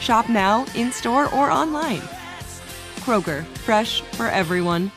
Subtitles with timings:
[0.00, 2.02] Shop now, in store, or online.
[3.00, 4.90] Kroger, fresh for everyone.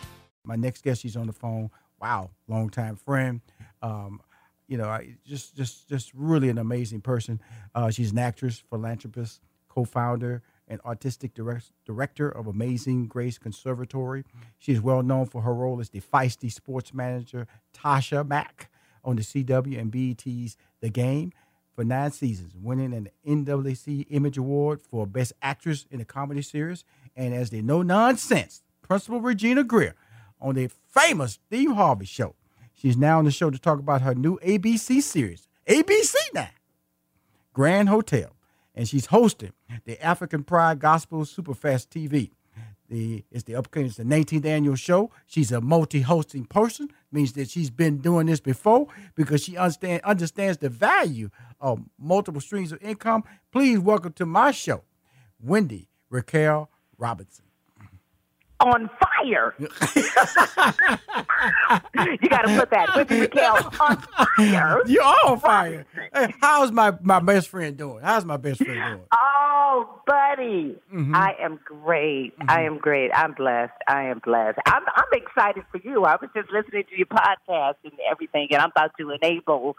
[0.43, 1.69] My next guest, she's on the phone.
[1.99, 3.41] Wow, longtime friend.
[3.81, 4.21] Um,
[4.67, 7.41] you know, just just just really an amazing person.
[7.73, 14.23] Uh, she's an actress, philanthropist, co-founder, and artistic direct, director of Amazing Grace Conservatory.
[14.57, 18.69] She is well known for her role as the feisty sports manager Tasha Mack
[19.03, 21.31] on the CW and BET's The Game
[21.77, 26.83] for nine seasons, winning an NAACP Image Award for Best Actress in a Comedy Series,
[27.15, 29.93] and as the no nonsense Principal Regina Greer
[30.41, 32.33] on the famous Steve Harvey Show.
[32.73, 36.49] She's now on the show to talk about her new ABC series, ABC now,
[37.53, 38.35] Grand Hotel,
[38.73, 39.53] and she's hosting
[39.85, 42.31] the African Pride Gospel Superfest TV.
[42.89, 45.11] The it's the upcoming it's the 19th annual show.
[45.25, 50.57] She's a multi-hosting person, means that she's been doing this before because she understand understands
[50.59, 51.29] the value
[51.59, 53.23] of multiple streams of income.
[53.51, 54.83] Please welcome to my show,
[55.39, 57.45] Wendy Raquel Robinson.
[58.59, 59.53] On fire.
[59.59, 59.67] you
[62.27, 62.91] got to put that.
[62.95, 64.81] Wendy Raquel on fire.
[64.87, 65.85] You're on fire.
[66.11, 68.01] Hey, how's my, my best friend doing?
[68.03, 69.07] How's my best friend doing?
[69.11, 69.26] Oh,
[69.79, 71.13] Oh, buddy, mm-hmm.
[71.15, 72.37] I am great.
[72.39, 72.49] Mm-hmm.
[72.49, 73.11] I am great.
[73.13, 73.73] I'm blessed.
[73.87, 74.57] I am blessed.
[74.65, 76.03] I'm I'm excited for you.
[76.03, 79.75] I was just listening to your podcast and everything, and I'm about to enable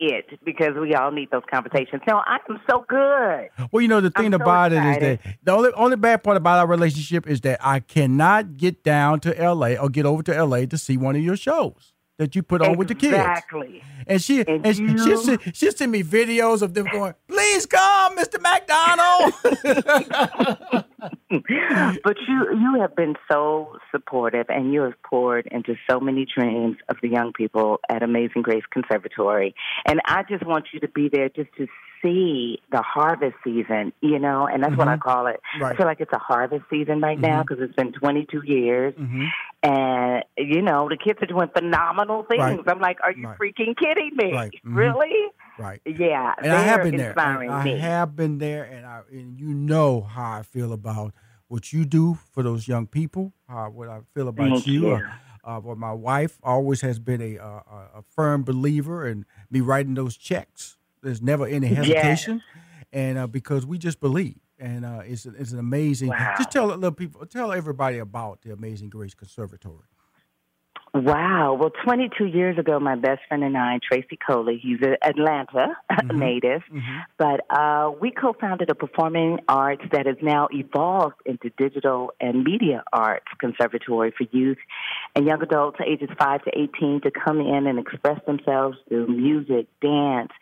[0.00, 2.00] it because we all need those conversations.
[2.08, 3.50] No, I am so good.
[3.70, 6.24] Well, you know the thing I'm about so it is that the only only bad
[6.24, 9.76] part about our relationship is that I cannot get down to L.A.
[9.76, 10.66] or get over to L.A.
[10.66, 11.91] to see one of your shows
[12.22, 12.78] that you put on exactly.
[12.78, 13.14] with the kids.
[13.14, 13.82] Exactly.
[14.06, 14.98] And she and, and you...
[14.98, 18.40] she sent, she sent me videos of them going, "Please come, Mr.
[18.40, 19.34] McDonald."
[22.04, 26.76] but you you have been so supportive, and you have poured into so many dreams
[26.88, 29.54] of the young people at Amazing Grace Conservatory,
[29.84, 31.66] and I just want you to be there just to
[32.02, 34.78] see the harvest season, you know, and that's mm-hmm.
[34.78, 35.40] what I call it.
[35.60, 35.72] Right.
[35.72, 37.26] I feel like it's a harvest season right mm-hmm.
[37.26, 39.24] now because it's been 22 years, mm-hmm.
[39.62, 42.40] and you know the kids are doing phenomenal things.
[42.40, 42.60] Right.
[42.66, 43.38] I'm like, are you right.
[43.38, 44.32] freaking kidding me?
[44.32, 44.74] Mm-hmm.
[44.74, 45.30] Really?
[45.58, 45.80] Right.
[45.86, 46.34] Yeah.
[46.42, 47.18] And I have been there.
[47.18, 47.78] I, me.
[47.78, 51.14] have been there, and I and you know how I feel about
[51.48, 53.32] what you do for those young people.
[53.48, 54.88] Uh, what I feel about Thank you.
[54.88, 54.94] you.
[54.94, 55.00] Uh,
[55.44, 57.62] uh, well, my wife always has been a, a,
[57.96, 60.76] a firm believer in me writing those checks.
[61.02, 62.42] There's never any hesitation,
[62.92, 66.10] and uh, because we just believe, and uh, it's it's an amazing.
[66.10, 66.34] Wow.
[66.38, 69.86] Just tell little people, tell everybody about the Amazing Grace Conservatory.
[70.94, 71.56] Wow.
[71.58, 76.18] Well, 22 years ago, my best friend and I, Tracy Coley, he's an Atlanta Mm-hmm.
[76.18, 77.04] native, Mhm.
[77.16, 82.44] but uh, we co founded a performing arts that has now evolved into digital and
[82.44, 84.58] media arts conservatory for youth
[85.14, 89.66] and young adults ages 5 to 18 to come in and express themselves through music,
[89.80, 90.32] dance,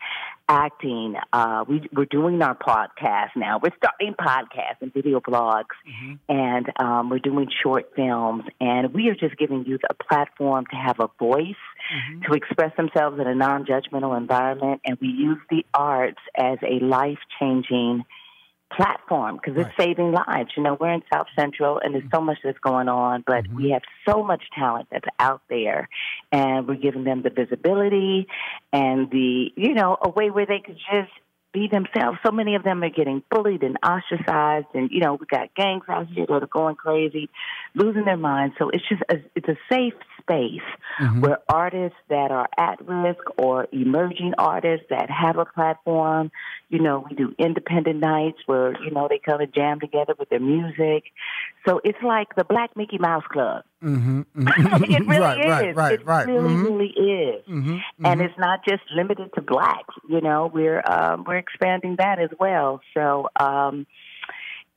[0.47, 1.15] acting.
[1.31, 3.59] Uh, we, we're doing our podcast now.
[3.61, 6.13] We're starting podcasts and video blogs, Mm-hmm.
[6.29, 8.43] and um, we're doing short films.
[8.59, 11.55] And we are just giving youth a platform to have a voice,
[11.93, 12.21] Mm-hmm.
[12.23, 14.81] to express themselves in a non judgmental environment.
[14.85, 18.03] And we use the arts as a life changing
[18.75, 19.87] platform because it's Right.
[19.87, 20.51] saving lives.
[20.55, 23.55] You know, we're in South Central and there's so much that's going on, but Mhm.
[23.55, 25.89] we have so much talent that's out there
[26.31, 28.27] and we're giving them the visibility
[28.71, 31.11] and the, you know, a way where they could just
[31.53, 32.17] be themselves.
[32.25, 35.83] So many of them are getting bullied and ostracized, and you know we got gangs
[35.87, 37.29] out here that are going crazy,
[37.75, 38.55] losing their minds.
[38.57, 40.61] So it's just a, it's a safe space
[40.99, 41.21] mm-hmm.
[41.21, 46.31] where artists that are at risk or emerging artists that have a platform,
[46.69, 50.29] you know, we do independent nights where you know they come and jam together with
[50.29, 51.03] their music.
[51.67, 53.63] So it's like the Black Mickey Mouse Club.
[53.83, 54.83] Mm-hmm, mm-hmm.
[54.83, 55.45] it really right, is.
[55.45, 56.27] Right, right, it right.
[56.27, 56.63] really, mm-hmm.
[56.63, 57.45] really is.
[57.47, 58.21] Mm-hmm, and mm-hmm.
[58.21, 59.95] it's not just limited to blacks.
[60.07, 62.81] You know, we're um, we're expanding that as well.
[62.93, 63.87] So um,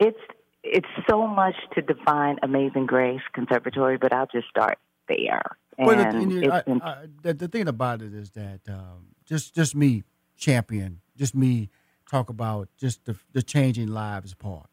[0.01, 0.19] it's
[0.63, 4.79] it's so much to define Amazing Grace Conservatory, but I'll just start
[5.09, 5.43] there.
[5.79, 9.09] Well, And the, it's I, been- I, the, the thing about it is that um,
[9.27, 10.05] just just me
[10.37, 11.69] champion, just me
[12.11, 14.71] talk about just the the changing lives part,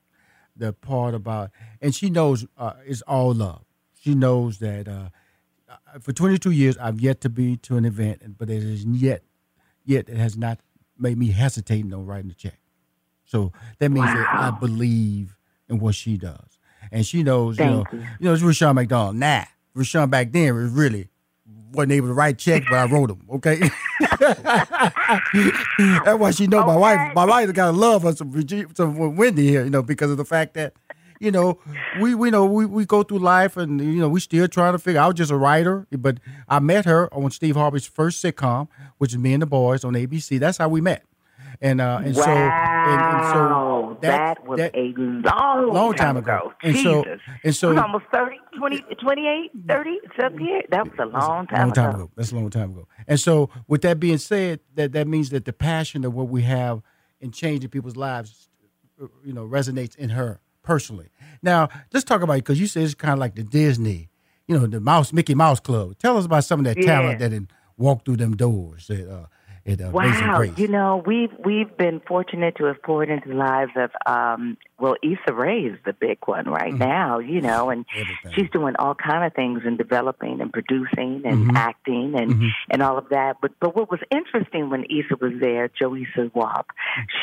[0.56, 1.52] the part about,
[1.82, 3.66] and she knows uh, it's all love.
[4.02, 5.10] She knows that uh,
[6.00, 9.22] for 22 years I've yet to be to an event, and but it is yet
[9.86, 10.60] yet it has not
[10.98, 12.60] made me hesitating on writing a check.
[13.26, 15.38] So that means that I believe
[15.70, 16.58] in what she does,
[16.92, 17.60] and she knows.
[17.60, 18.10] you know, Thank you.
[18.20, 19.18] you know, it's Rushion McDonald.
[19.18, 19.44] Nah,
[19.76, 21.10] Rushion back then was really
[21.72, 23.22] wasn't able to write checks, but I wrote them.
[23.30, 23.62] Okay,
[24.20, 27.14] that's why she know my wife.
[27.14, 28.34] My wife got to love us some,
[28.74, 30.74] some Wendy here, you know, because of the fact that.
[31.22, 31.60] You know,
[32.00, 34.80] we we know we, we go through life and you know we still trying to
[34.80, 35.00] figure.
[35.00, 36.18] I was just a writer, but
[36.50, 39.94] I met her on Steve Harvey's first sitcom, which is Me and the Boys on
[39.94, 40.40] ABC.
[40.40, 41.04] That's how we met,
[41.62, 46.16] and uh, and wow, so and, and so that, was that- a long, long time
[46.16, 46.54] time ago.
[46.64, 46.84] And Jesus.
[46.84, 50.64] so- and so- it was almost 30, 20, 28, 30, something here.
[50.72, 52.04] That was a long time, long time ago.
[52.06, 52.12] ago.
[52.16, 52.88] That's a long time ago.
[53.08, 56.42] And so, with that being said, that that means that the passion of what we
[56.42, 56.82] have
[57.20, 58.50] in changing people's lives,
[59.24, 61.10] you know, resonates in her personally.
[61.42, 64.10] Now, let's talk about it because you said it's kind of like the Disney,
[64.48, 65.98] you know, the Mouse Mickey Mouse Club.
[65.98, 66.86] Tell us about some of that Yeah.
[66.86, 67.48] talent that did
[67.78, 69.26] walk through them doors uh,
[69.66, 73.72] at uh, Wow, you know we've we've been fortunate to have poured into the lives
[73.76, 78.02] of um well Issa Rae is the big one right now, you know, and Mm-hmm.
[78.02, 78.32] Everything.
[78.34, 81.56] she's doing all kind of things and developing and producing and Mhm.
[81.56, 82.50] acting and Mhm.
[82.72, 83.38] and all of that.
[83.42, 86.68] But but what was interesting when Issa was there, Joissa Wap,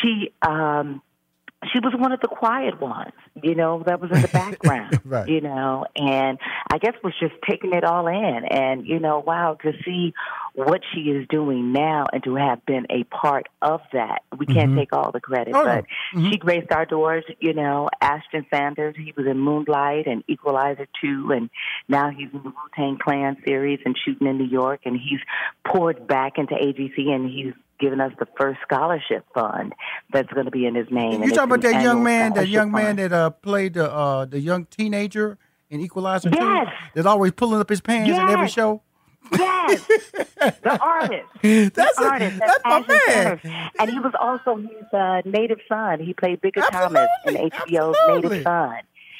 [0.00, 1.02] she um
[1.72, 3.12] she was one of the quiet ones,
[3.42, 5.28] you know, that was in the background, Right.
[5.28, 6.38] you know, and
[6.72, 8.44] I guess was just taking it all in.
[8.50, 10.14] And, you know, wow, to see
[10.54, 14.22] what she is doing now and to have been a part of that.
[14.36, 14.78] We can't Mhm.
[14.78, 15.84] take all the credit, Oh, but
[16.14, 16.30] Mhm.
[16.30, 21.30] she graced our doors, you know, Ashton Sanders, he was in Moonlight and Equalizer 2,
[21.32, 21.50] and
[21.88, 25.20] now he's in the Wu Tang Clan series and shooting in New York, and he's
[25.64, 29.74] poured back into AGC and he's given us the first scholarship fund
[30.12, 31.22] that's going to be in his name.
[31.22, 32.98] You talking about that young man, that young man fund.
[32.98, 35.38] that uh, played the uh, the young teenager
[35.70, 36.38] in Equalizer too?
[36.38, 36.68] Yes.
[36.94, 38.82] That's always pulling up his pants in every show.
[39.32, 41.74] Yes, the artist.
[41.74, 42.38] That's the a- artist.
[42.38, 43.40] that's my Ashton man.
[43.42, 43.70] Sanders.
[43.78, 46.00] And he was also his uh, native son.
[46.00, 48.28] He played Bigger Thomas in HBO's absolutely.
[48.38, 48.76] Native Son.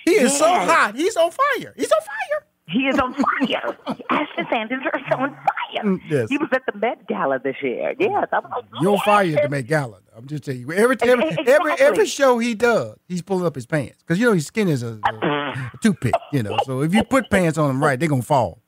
[0.06, 0.94] He is so hot.
[0.96, 1.74] He's on fire.
[1.76, 2.44] He's on fire.
[2.70, 3.76] He is on fire.
[4.10, 5.84] Ashton Sanders is on fire.
[5.84, 6.28] Mm, yes.
[6.28, 7.94] He was at the Met Gala this year.
[7.98, 9.42] Yes, I was like, You're on fire yes.
[9.42, 9.98] to make Gala.
[10.16, 10.72] I'm just telling you.
[10.72, 11.52] Every every Exactly.
[11.52, 14.68] every, every show he does, he's pulling up his pants because you know his skin
[14.68, 16.14] is a, a toothpick.
[16.32, 18.58] You know, so if you put pants on him right, they're gonna fall.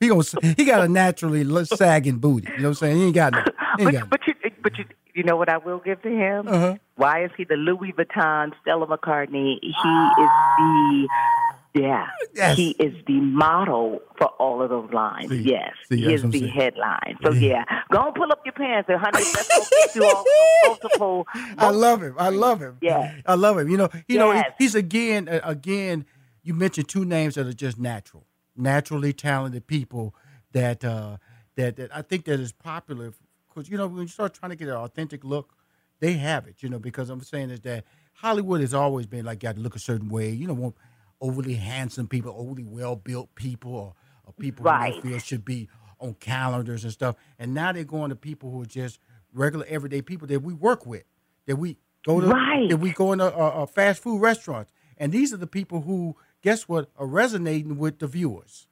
[0.00, 0.24] He gonna
[0.56, 2.48] he got a naturally sagging booty.
[2.52, 2.96] You know what I'm saying?
[2.98, 3.44] He ain't got no.
[3.78, 6.10] He ain't got But, but you, but you, you know what I will give to
[6.10, 6.48] him?
[6.48, 6.76] Uh-huh.
[6.96, 9.58] Why is he the Louis Vuitton Stella McCartney?
[9.62, 11.08] He is the
[11.80, 12.06] yeah.
[12.34, 12.56] Yes.
[12.56, 15.30] He is the model for all of those lines.
[15.30, 16.48] See, yes, see, he is the saying.
[16.52, 17.18] headline.
[17.24, 17.64] So Yeah.
[17.68, 20.24] yeah, go and pull up your pants, and honey, that's gonna get you all
[20.66, 21.26] multiple.
[21.58, 22.14] I love him.
[22.18, 22.78] I love him.
[22.80, 23.14] Yeah.
[23.26, 23.68] I love him.
[23.70, 26.04] You know, you know, he's again, uh, again.
[26.42, 28.24] You mentioned two names that are just natural,
[28.56, 30.14] naturally talented people
[30.52, 31.16] that uh,
[31.56, 33.12] that that I think that is popular
[33.48, 35.54] because you know when you start trying to get an authentic look,
[36.00, 36.62] they have it.
[36.62, 37.84] You know, because I'm saying is that
[38.14, 40.30] Hollywood has always been like you got to look a certain way.
[40.30, 40.76] You want
[41.20, 43.94] overly handsome people, overly well built people, or,
[44.24, 45.02] or people who Right.
[45.02, 45.68] they feel should be
[45.98, 47.16] on calendars and stuff.
[47.38, 48.98] And now they're going to people who are just
[49.32, 51.04] regular everyday people that we work with,
[51.46, 52.68] that we go to, Right.
[52.68, 56.16] that we go into uh, uh, fast food restaurants, and these are the people who,
[56.42, 58.66] guess what, are resonating with the viewers.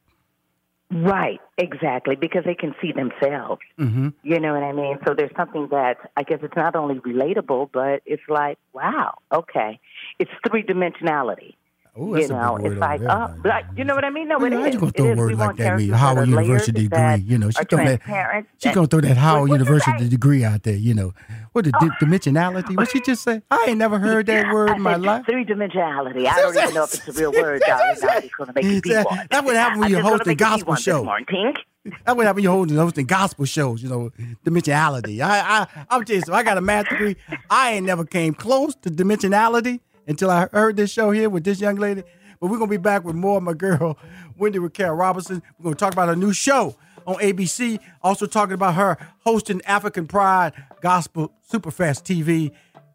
[0.90, 3.62] Right, exactly, because they can see themselves.
[3.80, 4.10] Mm-hmm.
[4.22, 4.98] You know what I mean?
[5.06, 9.80] So there's something that I guess it's not only relatable, but it's like, wow, okay,
[10.18, 11.54] it's three dimensionality.
[11.96, 14.26] Oh, you know, it's like, there, oh, like, you know what I mean?
[14.26, 14.74] No, it how is.
[14.74, 15.88] you gonna throw a word like want that at me?
[15.90, 19.16] Howard that University degree, that you know, she are throw that- She gonna throw that
[19.16, 21.12] Howard University degree out there, you know.
[21.52, 22.04] What the di- oh.
[22.04, 22.76] dimensionality?
[22.76, 23.42] What she just say?
[23.48, 25.24] I ain't never heard that word in my life.
[25.26, 26.26] Three dimensionality.
[26.26, 27.96] I don't even know if it's a real word, darling.
[28.02, 29.26] I'm going to make you That- one.
[29.30, 31.04] that's what happened when you just gonna host a make you pee gospel show.
[31.04, 32.42] That's what happened.
[32.42, 34.10] You're hosting, hosting gospel shows, you know,
[34.44, 35.20] dimensionality.
[35.20, 37.16] I, I, I'm just, I got a math degree.
[37.50, 41.60] I ain't never came close to dimensionality until I heard this show here with this
[41.60, 42.02] young lady.
[42.40, 43.98] But we're gonna be back with more of my girl,
[44.36, 45.42] Wendy Raquel Robinson.
[45.58, 47.78] We're gonna talk about a new show on ABC.
[48.02, 52.50] Also talking about her hosting African Pride Gospel Superfest TV.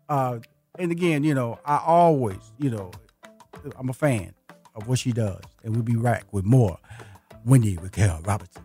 [0.07, 0.39] Uh,
[0.77, 2.91] and again, you know, I always, you know,
[3.77, 4.33] I'm a fan
[4.75, 5.41] of what she does.
[5.63, 6.77] And we'll be back with more
[7.45, 8.63] Wendy Raquel Robinson.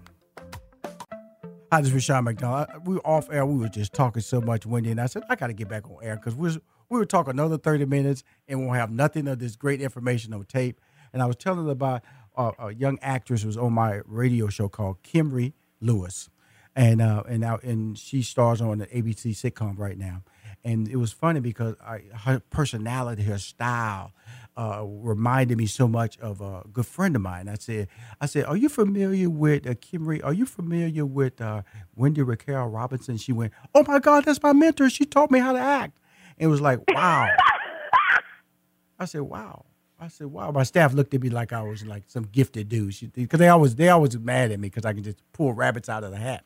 [1.72, 2.86] Hi, this is Rushion McDonald.
[2.86, 3.44] We were off air.
[3.44, 5.90] We were just talking so much, Wendy, and I said I got to get back
[5.90, 6.58] on air because we was,
[6.88, 10.44] we would talk another thirty minutes and we'll have nothing of this great information on
[10.44, 10.80] tape.
[11.12, 12.02] And I was telling about
[12.36, 16.28] uh, a young actress who was on my radio show called Kimrie Lewis,
[16.74, 20.22] and uh, and now and she stars on the ABC sitcom right now.
[20.64, 24.12] And it was funny because I, her personality, her style,
[24.56, 27.48] uh, reminded me so much of a good friend of mine.
[27.48, 27.88] I said,
[28.20, 30.24] I said, are you familiar with uh, Kimrie?
[30.24, 31.62] Are you familiar with uh,
[31.96, 33.18] Wendy Raquel Robinson?
[33.18, 34.88] She went, oh my God, that's my mentor.
[34.88, 35.98] She taught me how to act.
[36.38, 37.28] It was like, wow.
[38.98, 39.64] I said, wow.
[39.98, 40.50] I said, wow.
[40.50, 43.12] My staff looked at me like I was like some gifted dude.
[43.14, 46.04] Because they always they always mad at me because I can just pull rabbits out
[46.04, 46.44] of the hat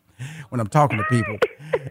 [0.48, 1.38] when I'm talking to people.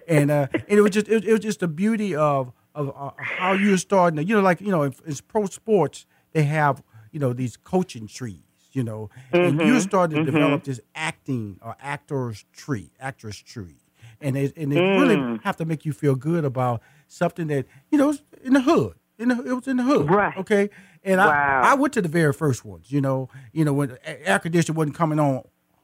[0.08, 3.12] and uh, and it was just it, it was just the beauty of of uh,
[3.18, 4.18] how you're starting.
[4.18, 4.94] To, you know, like you know, in
[5.28, 8.42] pro sports they have you know these coaching trees.
[8.74, 9.60] You know, mm-hmm.
[9.60, 10.36] and you're starting to mm-hmm.
[10.36, 13.82] develop this acting or actors tree, actress tree,
[14.22, 15.02] and they and they mm.
[15.02, 18.96] really have to make you feel good about something that you know in the hood.
[19.20, 20.38] In the, it was in the hood, right?
[20.38, 20.70] Okay,
[21.04, 21.62] and wow.
[21.64, 22.92] I I went to the very first ones.
[22.92, 25.42] You know, you know when air conditioning wasn't coming on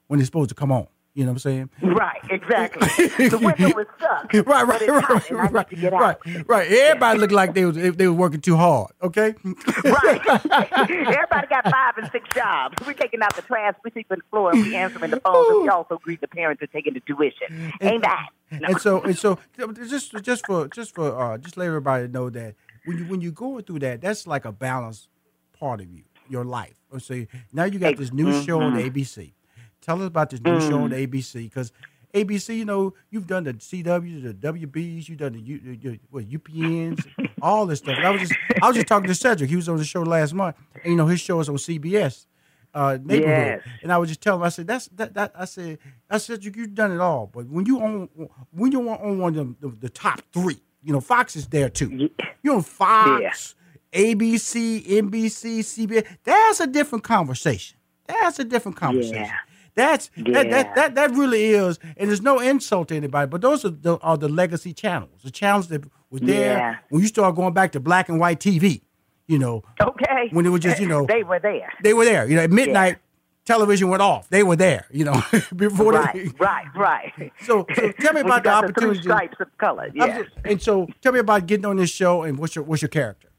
[0.08, 0.86] when it's supposed to come on.
[1.16, 1.70] You know what I'm saying?
[1.84, 2.88] Right, exactly.
[3.28, 4.34] the window was stuck.
[4.34, 6.72] Right, right, right, right, right, right, right.
[6.72, 8.92] Everybody looked like they was they were working too hard.
[9.02, 9.36] Okay.
[9.84, 10.22] right.
[10.90, 12.76] Everybody got five and six jobs.
[12.86, 15.64] We're taking out the trash, we sweeping the floor, and we answering the phones, and
[15.64, 17.74] we also greet the parents and taking the tuition.
[17.82, 18.30] Ain't that?
[18.52, 18.68] No.
[18.70, 19.38] And so and so
[19.88, 22.56] just just for just for uh just let everybody know that
[22.86, 25.10] when you when you're going through that, that's like a balanced
[25.60, 26.80] part of you, your life.
[26.98, 28.46] So now you got this new mm-hmm.
[28.46, 29.34] show on ABC
[29.84, 30.70] Tell us about this new mm.
[30.70, 31.08] show on mm.
[31.08, 31.72] ABC because
[32.14, 37.06] ABC, you know, you've done the CWs, the WBs, you've done the U, what, UPNs,
[37.42, 37.98] all this stuff.
[37.98, 39.50] And I was just, I was just talking to Cedric.
[39.50, 42.28] He was on the show last month, and you know, his show is on CBS.
[42.76, 43.80] Uh, neighborhood, yes.
[43.84, 45.78] and I was just telling him, I said, "That's that." that I said,
[46.10, 48.10] "I said you've done it all, but when you own
[48.50, 51.70] when you on one of the, the, the top three, you know, Fox is there
[51.70, 52.10] too.
[52.42, 53.54] You're on Fox,
[53.94, 54.02] yeah.
[54.02, 56.08] ABC, NBC, CBS.
[56.24, 57.78] That's a different conversation.
[58.08, 59.18] That's a different conversation.
[59.18, 59.38] Yeah.
[59.76, 60.34] That's yeah.
[60.34, 63.28] that, that that that really is, and there's no insult to anybody.
[63.28, 66.76] But those are the, are the legacy channels, the channels that was there yeah.
[66.90, 68.82] when you start going back to black and white TV.
[69.26, 71.72] You know, okay, when it was just you know they were there.
[71.82, 72.28] They were there.
[72.28, 72.94] You know, at midnight.
[72.94, 73.00] Yeah.
[73.46, 74.30] Television went off.
[74.30, 75.22] They were there, you know,
[75.58, 76.32] before right, they.
[76.40, 77.12] Right, right,
[77.42, 79.00] So, so tell me about the opportunity.
[79.00, 80.24] The stripes of color, yeah.
[80.46, 83.33] And so, tell me about getting on this show and what's your what's your character?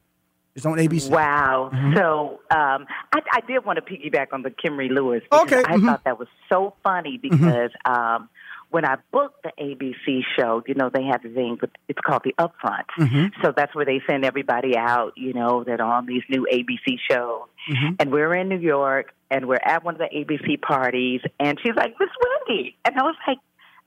[0.55, 1.11] It's on ABC.
[1.11, 1.71] Wow.
[1.73, 1.97] Mm-hmm.
[1.97, 5.23] So um, I, I, did want to piggyback on the Kimrie Lewis.
[5.33, 5.59] Okay.
[5.59, 5.87] I mm-hmm.
[5.87, 7.37] thought that was so funny mm-hmm.
[7.37, 7.93] because mm-hmm.
[7.93, 8.29] um,
[8.71, 11.59] when I booked the ABC show, you know, they have the thing,
[11.89, 12.87] it's called the Upfront.
[12.99, 13.43] Mm-hmm.
[13.43, 16.99] So that's where they send everybody out, you know, that are on these new ABC
[17.11, 17.49] shows.
[17.71, 17.95] Mm-hmm.
[17.99, 21.21] And we're in New York and we're at one of the ABC parties.
[21.41, 22.11] And she's like, Miss
[22.49, 22.77] Wendy.
[22.85, 23.39] And I was like,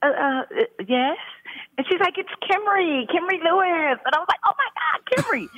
[0.02, 1.18] uh, uh, yes.
[1.78, 4.00] And she's like, it's Kimrie, Kimrie Lewis.
[4.04, 5.50] And I was like, oh my God, Kimrie.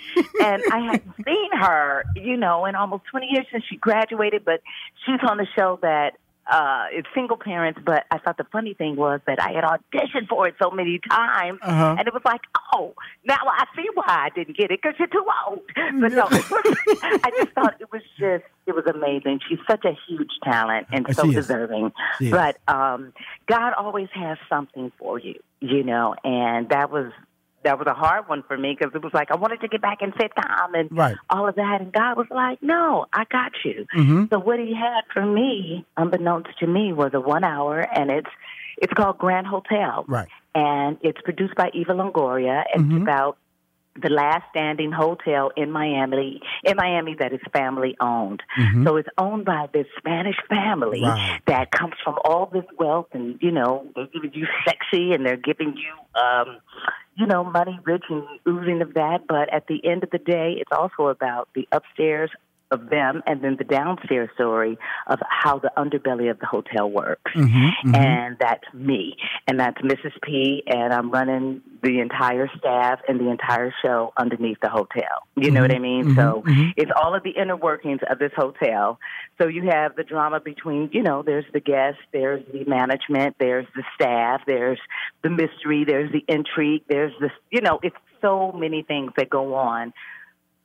[0.45, 4.61] and I hadn't seen her, you know, in almost 20 years since she graduated, but
[5.05, 6.17] she's on the show that
[6.49, 10.27] uh, it's single parents, but I thought the funny thing was that I had auditioned
[10.27, 11.95] for it so many times, uh-huh.
[11.99, 12.41] and it was like,
[12.73, 15.59] oh, now I see why I didn't get it because you're too old.
[15.75, 19.41] But no, I just thought it was just, it was amazing.
[19.47, 21.91] She's such a huge talent and so deserving.
[22.31, 23.13] But um,
[23.49, 27.11] God always has something for you, you know, and that was
[27.63, 29.81] that was a hard one for me because it was like I wanted to get
[29.81, 31.17] back in sitcom and right.
[31.29, 34.25] all of that, and God was like, "No, I got you." Mm-hmm.
[34.29, 38.29] So what He had for me, unbeknownst to me, was a one hour, and it's
[38.77, 40.29] it's called Grand Hotel, right?
[40.53, 42.97] And it's produced by Eva Longoria, and mm-hmm.
[42.97, 43.37] it's about
[44.01, 48.41] the last standing hotel in Miami, in Miami that is family owned.
[48.57, 48.85] Mm-hmm.
[48.85, 51.41] So it's owned by this Spanish family right.
[51.47, 55.37] that comes from all this wealth and, you know, they're giving you sexy and they're
[55.37, 56.57] giving you, um,
[57.15, 59.27] you know, money rich and oozing of that.
[59.27, 62.31] But at the end of the day, it's also about the upstairs
[62.71, 67.31] of them, and then the downstairs story of how the underbelly of the hotel works.
[67.35, 67.95] Mm-hmm, mm-hmm.
[67.95, 69.15] And that's me,
[69.47, 70.13] and that's Mrs.
[70.23, 75.23] P, and I'm running the entire staff and the entire show underneath the hotel.
[75.35, 76.09] You know what I mean?
[76.09, 76.73] Mhm, So mhm.
[76.75, 78.99] it's all of the inner workings of this hotel.
[79.37, 83.65] So you have the drama between, you know, there's the guests, there's the management, there's
[83.75, 84.79] the staff, there's
[85.21, 89.55] the mystery, there's the intrigue, there's this, you know, it's so many things that go
[89.55, 89.93] on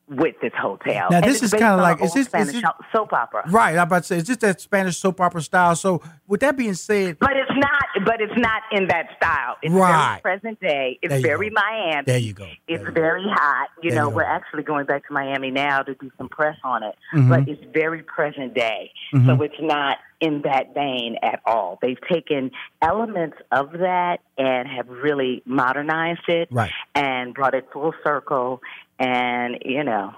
[0.08, 1.08] with this hotel.
[1.11, 3.42] Now, And this is kinda like- an is this- is this- soap opera.
[3.49, 3.73] Right.
[3.76, 5.75] I'm about to say, is this that Spanish soap opera style?
[5.76, 7.70] So, with that being said, But it's not.
[8.04, 9.56] But it's not in that style.
[9.62, 10.20] It's Right.
[10.23, 10.99] very present day.
[11.00, 11.54] It's very go.
[11.54, 12.02] Miami.
[12.06, 12.44] there you go.
[12.66, 12.92] It's you go.
[12.92, 13.68] very hot.
[13.82, 16.56] You There know, you we're actually going back to Miami now to do some press
[16.64, 16.96] on it.
[17.14, 17.28] Mhm.
[17.28, 18.90] But it's very present day.
[19.14, 19.26] Mhm.
[19.26, 21.78] So it's not in that vein at all.
[21.82, 22.50] They've taken
[22.82, 26.73] elements of that and have really modernized it Right.
[26.94, 28.61] and brought it full circle
[28.98, 30.12] and, you know,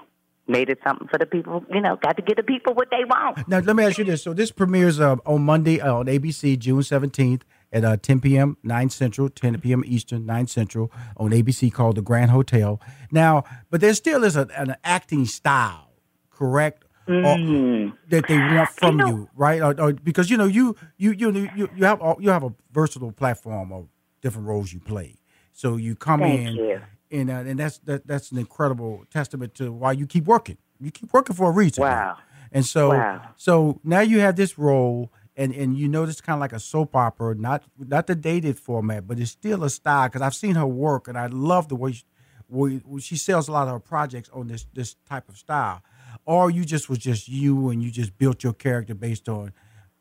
[0.47, 3.03] made it something for the people, you know, got to get the people what they
[3.05, 3.47] want.
[3.47, 4.23] Now, let me ask you this.
[4.23, 7.41] So, this premieres uh, on Monday uh, on ABC, June 17th
[7.73, 9.83] at uh, 10 p.m., 9 Central, 10 p.m.
[9.85, 12.79] Eastern, 9 Central on ABC called The Grand Hotel.
[13.11, 15.91] Now, but there still is a, an acting style,
[16.29, 16.83] correct?
[17.09, 17.93] Or- Mm.
[18.09, 19.61] that they want from you, You right?
[19.61, 23.13] Or, or- because you know you you you you you have you have a versatile
[23.13, 23.87] platform of
[24.21, 25.15] different roles you play.
[25.53, 26.81] So you come in, you.
[27.11, 30.57] And uh, and that's that, that's an incredible testament to why you keep working.
[30.79, 31.81] You keep working for a reason.
[31.81, 32.17] Wow.
[32.51, 33.33] And so Wow.
[33.35, 36.59] so now you have this role, and and you know this kind of like a
[36.59, 40.07] soap opera, not not the dated format, but it's still a style.
[40.07, 42.03] Because I've seen her work, and I love the way she,
[42.49, 45.81] way she sells a lot of her projects on this this type of style.
[46.25, 49.53] Or you just was just you, and you just built your character based on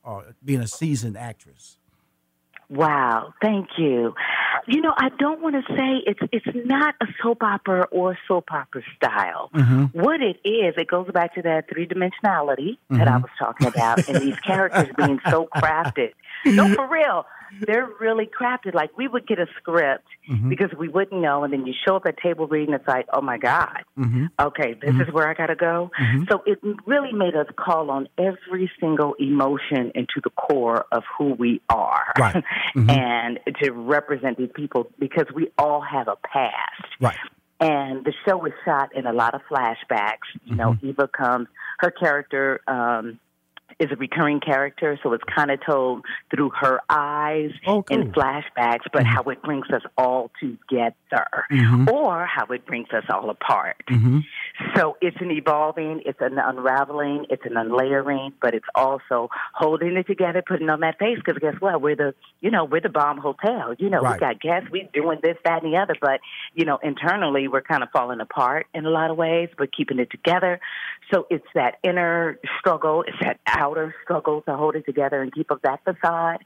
[0.04, 1.78] uh, being a seasoned actress.
[2.68, 4.12] Wow, thank you.
[4.68, 8.50] You know, I don't want to say it's it's not a soap opera or soap
[8.50, 9.50] opera style.
[9.54, 9.98] Mm-hmm.
[9.98, 14.08] What it is, it goes back to that three dimensionality that I was talking about,
[14.08, 16.12] and these characters being so crafted.
[16.44, 17.26] No, for real,
[17.66, 18.74] they're really crafted.
[18.74, 20.48] Like we would get a script Mm-hmm.
[20.48, 23.20] because we wouldn't know, and then you show up at table reading, it's like, oh
[23.20, 24.24] my god, Mm-hmm.
[24.40, 25.92] okay, this is where I got to go.
[26.28, 31.34] So it really made us call on every single emotion into the core of who
[31.34, 32.12] we are.
[32.18, 32.42] Right.
[32.74, 32.90] Mhm.
[32.90, 36.90] and to represent these people because we all have a past.
[37.00, 37.16] Right.
[37.60, 40.26] And the show was shot in a lot of flashbacks.
[40.44, 40.88] You know, Mm-hmm.
[40.88, 41.46] Eva comes,
[41.78, 43.18] her character um,
[43.78, 48.00] is a recurring character, so it's kind of told through her eyes Oh, cool.
[48.00, 50.94] in flashbacks, but how it brings us all together
[51.50, 51.90] Mhm.
[51.92, 53.76] or how it brings us all apart.
[53.90, 54.20] Mm-hmm.
[54.74, 60.06] So it's an evolving, it's an unraveling, it's an unlayering, but it's also holding it
[60.06, 61.18] together, putting on that face.
[61.18, 61.80] Because guess what?
[61.82, 63.74] We're the, you know, we're the bomb hotel.
[63.78, 64.14] You know, Right.
[64.14, 65.94] we got guests, we doing this, that, and the other.
[66.00, 66.20] But
[66.54, 69.98] you know, internally, we're kind of falling apart in a lot of ways, but keeping
[69.98, 70.60] it together.
[71.12, 75.50] So it's that inner struggle, it's that outer struggle to hold it together and keep
[75.50, 76.38] up that facade.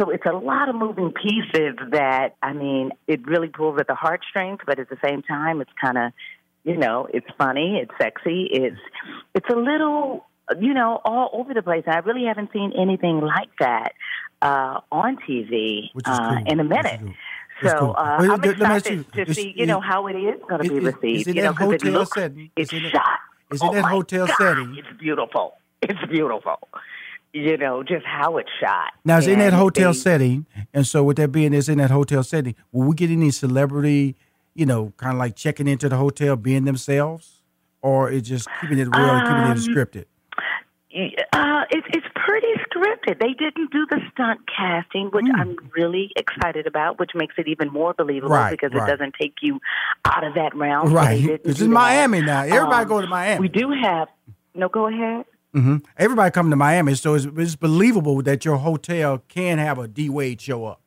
[0.00, 3.96] So it's a lot of moving pieces that I mean, it really pulls at the
[3.96, 6.12] heartstrings, but at the same time, it's kind of
[6.68, 8.76] you know, it's funny, it's sexy, it's
[9.34, 10.26] it's a little,
[10.60, 11.84] you know, all over the place.
[11.86, 13.92] And I really haven't seen anything like that
[14.42, 16.52] uh, on TV uh, cool.
[16.52, 17.00] in a minute.
[17.62, 17.94] So cool.
[17.96, 19.80] uh, Well, I'm let- let me ask excited you, to is- see, you is- know,
[19.80, 21.26] how it is going to be received.
[21.28, 22.50] you know, that 'cause it looks, setting?
[22.56, 23.18] it's Is it- shot.
[23.50, 24.76] is it oh that hotel God, setting?
[24.78, 25.54] It's beautiful.
[25.82, 26.58] It's beautiful.
[27.32, 28.92] You know, just how it's shot.
[29.04, 31.90] Now it's in that hotel they- setting, and so with that being, it's in that
[31.90, 32.54] hotel setting.
[32.72, 34.16] Will we get any celebrity,
[34.58, 37.42] you know, kind of like checking into the hotel, being themselves,
[37.80, 40.06] or it's just keeping it real, and keeping Um, it scripted?
[41.32, 43.20] Uh, it's it's pretty scripted.
[43.20, 47.68] They didn't do the stunt casting, which I'm really excited about, which makes it even
[47.72, 48.34] more believable.
[48.34, 48.88] Right, because right.
[48.88, 49.60] it doesn't take you
[50.04, 50.92] out of that realm.
[50.92, 51.68] Right, they didn't because do it's that.
[51.68, 52.42] Miami now.
[52.42, 53.40] Everybody Um, go to Miami.
[53.40, 54.08] We do have.
[54.54, 55.24] No, go ahead.
[55.54, 55.76] Mm-hmm.
[55.96, 60.10] Everybody come to Miami, so it's, it's believable that your hotel can have a D
[60.10, 60.82] Wade show up,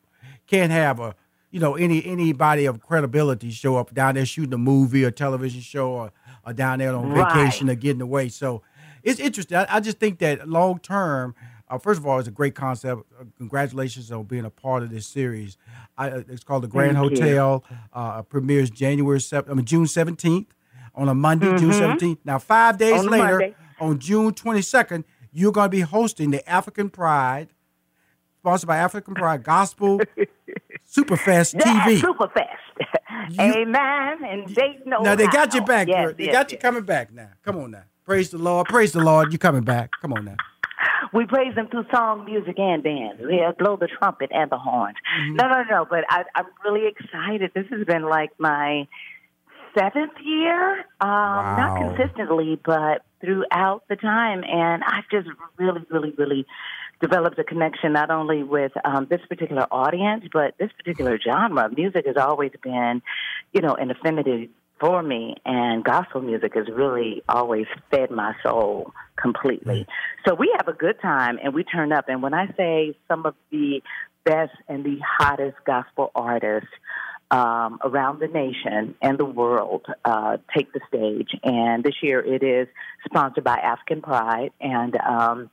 [0.46, 1.14] can have a
[1.52, 5.60] you know any anybody of credibility show up down there shooting a movie or television
[5.60, 6.12] show or,
[6.44, 7.32] or down there on Right.
[7.32, 8.28] vacation or getting away.
[8.30, 8.62] So
[9.04, 9.56] it's interesting.
[9.58, 11.34] I, I just think that long term,
[11.68, 13.02] uh, first of all, it's a great concept.
[13.20, 15.56] Uh, congratulations on being a part of this series.
[15.96, 17.18] I, uh, it's called the Grand Thank.
[17.18, 17.64] Hotel.
[17.92, 20.54] Uh, premieres January sev- I mean June seventeenth
[20.94, 22.18] on a Monday, June seventeenth.
[22.24, 23.06] Now five days Mm-hmm.
[23.06, 23.54] On later Monday.
[23.80, 27.48] on June 22nd, you're going to be hosting the African Pride,
[28.38, 30.00] sponsored by African Pride Gospel
[30.94, 32.00] Superfest Yeah, TV.
[32.00, 33.38] super fast.
[33.40, 34.24] Amen.
[34.24, 35.00] And they know.
[35.00, 35.88] now they got you back.
[35.88, 36.14] Yes.
[36.18, 37.30] They yes, got you coming back now.
[37.42, 37.84] Come on now.
[38.04, 38.66] Praise the Lord.
[38.68, 39.32] Praise the Lord.
[39.32, 39.90] You coming back.
[40.00, 40.36] Come on now.
[41.12, 43.18] We praise them through song, music, and dance.
[43.20, 44.96] We uh, blow the trumpet and the horns.
[45.20, 45.36] Mm-hmm.
[45.36, 45.86] No, no, no.
[45.88, 47.52] But I, I'm really excited.
[47.54, 48.86] This has been like my
[49.78, 50.80] seventh year.
[51.00, 54.42] Um, Not consistently, but throughout the time.
[54.44, 55.28] And I've just
[55.58, 56.46] really, really, really
[57.02, 61.68] developed a connection not only with um, this particular audience, but this particular genre.
[61.76, 63.02] Music has always been,
[63.52, 68.92] you know, an affinity for me, and gospel music has really always fed my soul
[69.16, 69.86] completely.
[70.26, 72.08] So we have a good time and we turn up.
[72.08, 73.82] And when I say some of the
[74.24, 76.70] best and the hottest gospel artists
[77.32, 82.42] um, around the nation and the world uh, take the stage, and this year it
[82.44, 82.68] is
[83.04, 84.96] sponsored by African Pride and.
[84.96, 85.50] Um,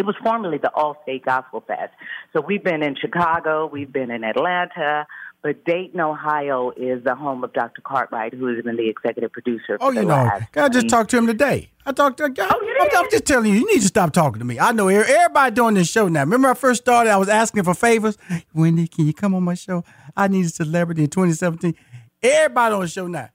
[0.00, 1.92] it was formerly the Allstate Gospel Fest.
[2.32, 5.06] So we've been in Chicago, we've been in Atlanta,
[5.42, 7.82] but Dayton, Ohio is the home of Dr.
[7.82, 9.76] Cartwright, who has been the executive producer.
[9.78, 11.68] oh, you know, I just talked to him today.
[11.84, 12.30] I talked to.
[12.30, 12.76] God, oh?
[12.80, 14.58] I'm, I'm just telling you, you need to stop talking to me.
[14.58, 16.20] I know everybody doing this show now.
[16.20, 18.16] Remember, I first started, I was asking for favors.
[18.54, 19.84] Wendy, can you come on my show?
[20.16, 21.74] I need a celebrity in 2017.
[22.22, 23.28] Everybody on the show now.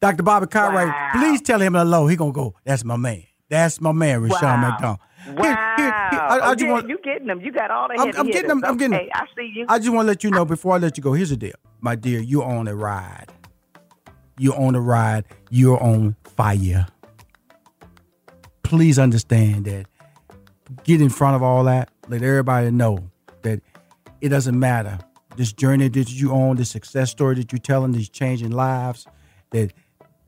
[0.00, 0.22] Dr.
[0.22, 1.10] Bobby Cartwright, wow.
[1.12, 2.06] please tell him hello.
[2.06, 2.54] He gonna go.
[2.64, 3.24] That's my man.
[3.50, 4.70] That's my man, Rushion wow.
[4.70, 4.98] McDonald.
[5.28, 5.42] Wow.
[5.42, 6.20] Here, here, here.
[6.20, 7.40] I, I just want, you getting them.
[7.40, 8.64] You got all the I'm, I'm getting them.
[8.64, 9.08] I'm getting them.
[9.12, 9.66] I see you.
[9.68, 11.12] I just want to let you know before I let you go.
[11.12, 12.20] Here's the deal, my dear.
[12.20, 13.32] You're on a ride.
[14.38, 15.24] You're on a ride.
[15.50, 16.86] You're on fire.
[18.62, 19.86] Please understand that.
[20.84, 21.90] Get in front of all that.
[22.08, 23.10] Let everybody know
[23.42, 23.60] that
[24.20, 24.98] it doesn't matter.
[25.36, 29.06] This journey that you on, the success story that you're telling, these changing lives,
[29.50, 29.72] that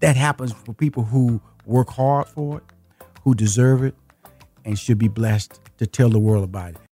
[0.01, 2.65] that happens for people who work hard for it,
[3.23, 3.97] who deserve it,
[4.65, 6.79] and should be blessed to tell the world about it.